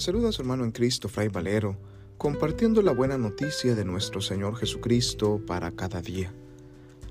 [0.00, 1.76] saluda a su hermano en Cristo, Fray Valero,
[2.18, 6.32] compartiendo la buena noticia de nuestro Señor Jesucristo para cada día.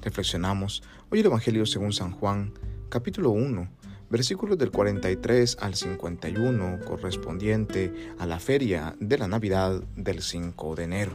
[0.01, 2.51] Reflexionamos hoy el Evangelio según San Juan,
[2.89, 3.69] capítulo 1,
[4.09, 10.83] versículos del 43 al 51, correspondiente a la feria de la Navidad del 5 de
[10.83, 11.13] enero.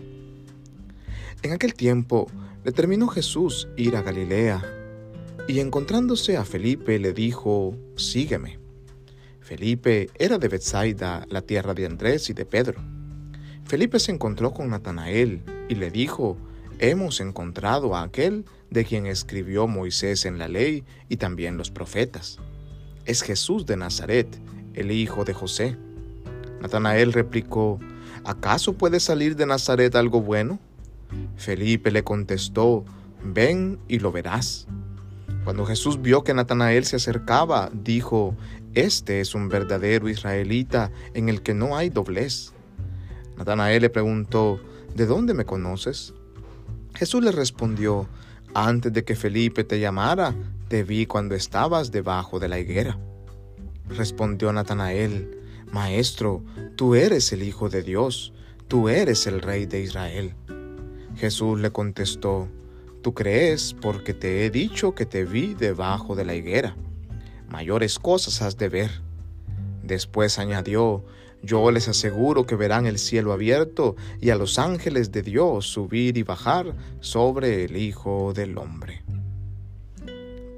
[1.42, 2.30] En aquel tiempo
[2.64, 4.64] determinó Jesús ir a Galilea,
[5.46, 8.67] y encontrándose a Felipe le dijo, Sígueme.
[9.48, 12.82] Felipe era de Bethsaida, la tierra de Andrés y de Pedro.
[13.64, 15.40] Felipe se encontró con Natanael
[15.70, 16.36] y le dijo,
[16.78, 22.38] Hemos encontrado a aquel de quien escribió Moisés en la ley y también los profetas.
[23.06, 24.28] Es Jesús de Nazaret,
[24.74, 25.78] el hijo de José.
[26.60, 27.80] Natanael replicó,
[28.24, 30.58] ¿acaso puede salir de Nazaret algo bueno?
[31.38, 32.84] Felipe le contestó,
[33.24, 34.66] ven y lo verás.
[35.44, 38.36] Cuando Jesús vio que Natanael se acercaba, dijo,
[38.74, 42.52] Este es un verdadero israelita en el que no hay doblez.
[43.36, 44.60] Natanael le preguntó,
[44.94, 46.14] ¿De dónde me conoces?
[46.94, 48.08] Jesús le respondió,
[48.54, 50.34] Antes de que Felipe te llamara,
[50.68, 52.98] te vi cuando estabas debajo de la higuera.
[53.88, 55.38] Respondió Natanael,
[55.72, 56.42] Maestro,
[56.76, 58.32] tú eres el Hijo de Dios,
[58.68, 60.34] tú eres el Rey de Israel.
[61.16, 62.48] Jesús le contestó,
[63.02, 66.76] Tú crees porque te he dicho que te vi debajo de la higuera.
[67.48, 68.90] Mayores cosas has de ver.
[69.82, 71.04] Después añadió,
[71.42, 76.18] Yo les aseguro que verán el cielo abierto y a los ángeles de Dios subir
[76.18, 79.02] y bajar sobre el Hijo del Hombre.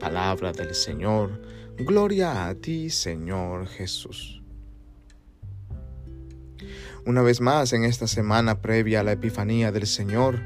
[0.01, 1.41] Palabra del Señor.
[1.77, 4.43] Gloria a ti, Señor Jesús.
[7.07, 10.41] Una vez más en esta semana previa a la Epifanía del Señor,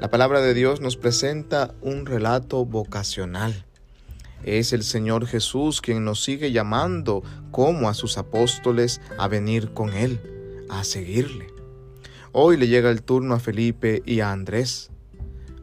[0.00, 3.64] la palabra de Dios nos presenta un relato vocacional.
[4.46, 9.92] Es el Señor Jesús quien nos sigue llamando como a sus apóstoles a venir con
[9.92, 10.20] Él,
[10.70, 11.48] a seguirle.
[12.30, 14.92] Hoy le llega el turno a Felipe y a Andrés.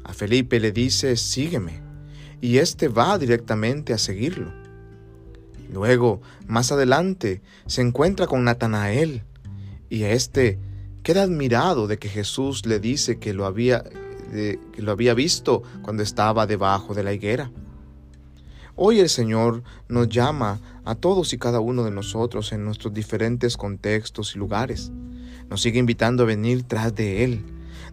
[0.04, 1.82] A Felipe le dice, sígueme,
[2.42, 4.52] y éste va directamente a seguirlo.
[5.72, 9.24] Luego, más adelante, se encuentra con Natanael,
[9.90, 10.60] y éste
[11.04, 13.84] queda admirado de que Jesús le dice que lo había
[14.34, 17.52] que lo había visto cuando estaba debajo de la higuera.
[18.76, 23.56] Hoy el Señor nos llama a todos y cada uno de nosotros en nuestros diferentes
[23.56, 24.92] contextos y lugares.
[25.48, 27.46] Nos sigue invitando a venir tras de Él.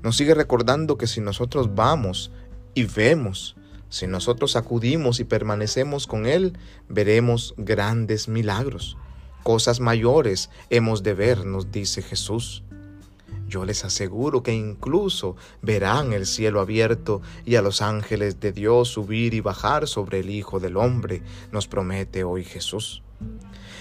[0.02, 2.32] Nos sigue recordando que si nosotros vamos
[2.72, 3.56] y vemos,
[3.90, 6.56] si nosotros acudimos y permanecemos con Él,
[6.88, 8.96] veremos grandes milagros.
[9.42, 12.64] Cosas mayores hemos de ver, nos dice Jesús.
[13.48, 18.88] Yo les aseguro que incluso verán el cielo abierto y a los ángeles de Dios
[18.88, 23.02] subir y bajar sobre el Hijo del Hombre, nos promete hoy Jesús.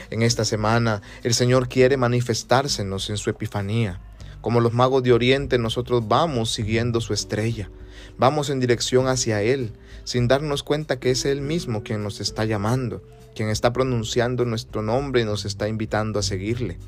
[0.09, 4.02] En esta semana el Señor quiere manifestársenos en su Epifanía.
[4.42, 7.70] Como los magos de Oriente nosotros vamos siguiendo su estrella,
[8.18, 9.74] vamos en dirección hacia Él,
[10.04, 13.04] sin darnos cuenta que es Él mismo quien nos está llamando,
[13.36, 16.80] quien está pronunciando nuestro nombre y nos está invitando a seguirle.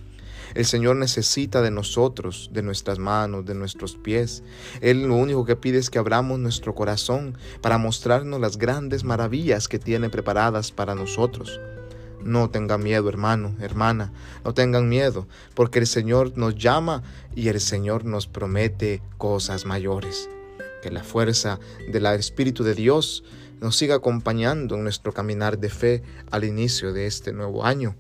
[0.54, 4.44] El Señor necesita de nosotros, de nuestras manos, de nuestros pies.
[4.82, 9.68] Él lo único que pide es que abramos nuestro corazón para mostrarnos las grandes maravillas
[9.68, 11.60] que tiene preparadas para nosotros.
[12.24, 14.14] No tengan miedo, hermano, hermana,
[14.46, 17.02] no tengan miedo, porque el Señor nos llama
[17.36, 20.30] y el Señor nos promete cosas mayores.
[20.84, 21.60] Que la fuerza
[21.92, 23.24] del Espíritu de Dios
[23.60, 27.96] nos siga acompañando en nuestro caminar de fe al inicio de este nuevo año.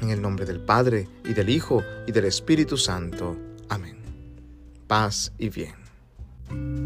[0.00, 3.36] En el nombre del Padre, y del Hijo, y del Espíritu Santo.
[3.68, 3.96] Amén.
[4.86, 6.85] Paz y bien.